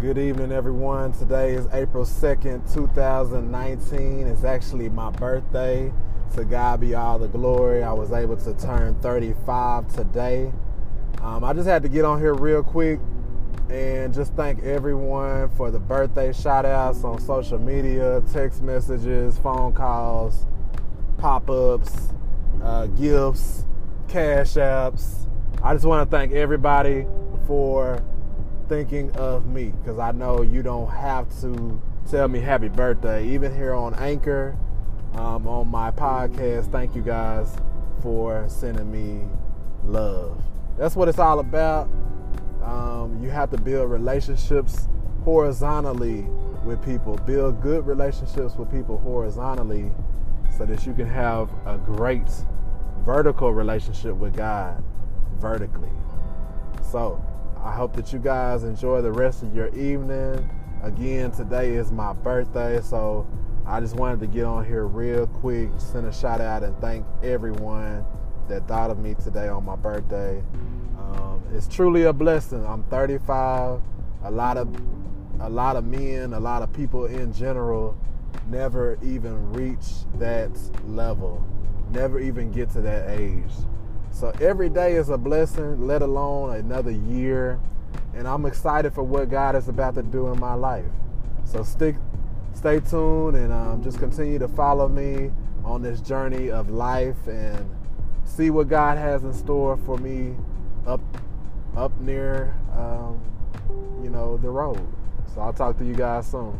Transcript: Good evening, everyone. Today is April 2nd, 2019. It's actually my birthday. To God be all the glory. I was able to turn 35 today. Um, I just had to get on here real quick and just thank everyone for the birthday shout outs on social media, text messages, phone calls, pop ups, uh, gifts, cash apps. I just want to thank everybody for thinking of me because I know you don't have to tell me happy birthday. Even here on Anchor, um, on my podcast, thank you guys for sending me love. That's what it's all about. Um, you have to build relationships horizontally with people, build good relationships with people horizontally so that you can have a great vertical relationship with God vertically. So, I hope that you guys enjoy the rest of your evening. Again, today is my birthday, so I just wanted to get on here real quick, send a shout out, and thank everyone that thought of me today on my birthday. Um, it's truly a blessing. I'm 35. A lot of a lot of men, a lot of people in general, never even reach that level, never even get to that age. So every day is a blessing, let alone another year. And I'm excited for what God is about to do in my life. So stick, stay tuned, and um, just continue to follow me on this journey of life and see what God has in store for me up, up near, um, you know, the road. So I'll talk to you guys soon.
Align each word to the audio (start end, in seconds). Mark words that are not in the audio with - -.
Good 0.00 0.16
evening, 0.16 0.52
everyone. 0.52 1.10
Today 1.10 1.54
is 1.54 1.66
April 1.72 2.04
2nd, 2.04 2.72
2019. 2.72 4.28
It's 4.28 4.44
actually 4.44 4.88
my 4.88 5.10
birthday. 5.10 5.92
To 6.36 6.44
God 6.44 6.80
be 6.80 6.94
all 6.94 7.18
the 7.18 7.26
glory. 7.26 7.82
I 7.82 7.92
was 7.92 8.12
able 8.12 8.36
to 8.36 8.54
turn 8.54 8.94
35 9.00 9.92
today. 9.92 10.52
Um, 11.20 11.42
I 11.42 11.52
just 11.52 11.66
had 11.66 11.82
to 11.82 11.88
get 11.88 12.04
on 12.04 12.20
here 12.20 12.32
real 12.32 12.62
quick 12.62 13.00
and 13.70 14.14
just 14.14 14.34
thank 14.34 14.62
everyone 14.62 15.48
for 15.56 15.72
the 15.72 15.80
birthday 15.80 16.32
shout 16.32 16.64
outs 16.64 17.02
on 17.02 17.20
social 17.20 17.58
media, 17.58 18.22
text 18.32 18.62
messages, 18.62 19.36
phone 19.38 19.72
calls, 19.72 20.46
pop 21.16 21.50
ups, 21.50 22.10
uh, 22.62 22.86
gifts, 22.86 23.64
cash 24.06 24.50
apps. 24.54 25.26
I 25.60 25.74
just 25.74 25.84
want 25.84 26.08
to 26.08 26.16
thank 26.16 26.30
everybody 26.30 27.04
for 27.48 28.00
thinking 28.68 29.10
of 29.12 29.46
me 29.46 29.72
because 29.82 29.98
I 29.98 30.12
know 30.12 30.42
you 30.42 30.62
don't 30.62 30.90
have 30.90 31.28
to 31.40 31.80
tell 32.10 32.28
me 32.28 32.40
happy 32.40 32.68
birthday. 32.68 33.26
Even 33.28 33.54
here 33.54 33.74
on 33.74 33.94
Anchor, 33.94 34.56
um, 35.14 35.46
on 35.48 35.68
my 35.68 35.90
podcast, 35.90 36.70
thank 36.70 36.94
you 36.94 37.02
guys 37.02 37.56
for 38.02 38.46
sending 38.48 38.90
me 38.90 39.26
love. 39.84 40.42
That's 40.76 40.94
what 40.94 41.08
it's 41.08 41.18
all 41.18 41.40
about. 41.40 41.88
Um, 42.62 43.18
you 43.22 43.30
have 43.30 43.50
to 43.50 43.56
build 43.58 43.90
relationships 43.90 44.88
horizontally 45.24 46.22
with 46.64 46.84
people, 46.84 47.16
build 47.16 47.62
good 47.62 47.86
relationships 47.86 48.54
with 48.56 48.70
people 48.70 48.98
horizontally 48.98 49.90
so 50.56 50.66
that 50.66 50.84
you 50.86 50.92
can 50.92 51.08
have 51.08 51.50
a 51.66 51.78
great 51.78 52.28
vertical 53.04 53.52
relationship 53.52 54.14
with 54.14 54.36
God 54.36 54.82
vertically. 55.38 55.90
So, 56.82 57.22
I 57.62 57.72
hope 57.72 57.94
that 57.96 58.12
you 58.12 58.18
guys 58.18 58.62
enjoy 58.62 59.02
the 59.02 59.10
rest 59.10 59.42
of 59.42 59.54
your 59.54 59.68
evening. 59.74 60.48
Again, 60.82 61.32
today 61.32 61.74
is 61.74 61.90
my 61.90 62.12
birthday, 62.12 62.80
so 62.80 63.26
I 63.66 63.80
just 63.80 63.96
wanted 63.96 64.20
to 64.20 64.26
get 64.28 64.44
on 64.44 64.64
here 64.64 64.86
real 64.86 65.26
quick, 65.26 65.70
send 65.76 66.06
a 66.06 66.12
shout 66.12 66.40
out, 66.40 66.62
and 66.62 66.78
thank 66.80 67.04
everyone 67.22 68.04
that 68.48 68.68
thought 68.68 68.90
of 68.90 68.98
me 68.98 69.14
today 69.14 69.48
on 69.48 69.64
my 69.64 69.74
birthday. 69.76 70.42
Um, 70.98 71.42
it's 71.52 71.66
truly 71.66 72.04
a 72.04 72.12
blessing. 72.12 72.64
I'm 72.64 72.84
35. 72.84 73.82
A 74.24 74.30
lot 74.30 74.56
of 74.56 74.74
a 75.40 75.48
lot 75.48 75.76
of 75.76 75.84
men, 75.84 76.32
a 76.32 76.40
lot 76.40 76.62
of 76.62 76.72
people 76.72 77.06
in 77.06 77.32
general, 77.32 77.96
never 78.48 78.98
even 79.02 79.52
reach 79.52 80.04
that 80.14 80.50
level, 80.86 81.46
never 81.90 82.18
even 82.18 82.50
get 82.50 82.70
to 82.70 82.80
that 82.80 83.10
age. 83.10 83.52
So 84.18 84.32
every 84.40 84.68
day 84.68 84.94
is 84.94 85.10
a 85.10 85.16
blessing, 85.16 85.86
let 85.86 86.02
alone 86.02 86.56
another 86.56 86.90
year. 86.90 87.60
And 88.16 88.26
I'm 88.26 88.46
excited 88.46 88.92
for 88.92 89.04
what 89.04 89.30
God 89.30 89.54
is 89.54 89.68
about 89.68 89.94
to 89.94 90.02
do 90.02 90.26
in 90.26 90.40
my 90.40 90.54
life. 90.54 90.90
So 91.44 91.62
stick, 91.62 91.94
stay 92.52 92.80
tuned, 92.80 93.36
and 93.36 93.52
um, 93.52 93.80
just 93.80 94.00
continue 94.00 94.40
to 94.40 94.48
follow 94.48 94.88
me 94.88 95.30
on 95.64 95.82
this 95.82 96.00
journey 96.00 96.50
of 96.50 96.68
life 96.68 97.28
and 97.28 97.70
see 98.24 98.50
what 98.50 98.68
God 98.68 98.98
has 98.98 99.22
in 99.22 99.32
store 99.32 99.76
for 99.86 99.96
me 99.98 100.34
up, 100.84 101.00
up 101.76 101.96
near, 102.00 102.56
um, 102.72 103.22
you 104.02 104.10
know, 104.10 104.36
the 104.36 104.50
road. 104.50 104.84
So 105.32 105.42
I'll 105.42 105.52
talk 105.52 105.78
to 105.78 105.84
you 105.84 105.94
guys 105.94 106.28
soon. 106.28 106.58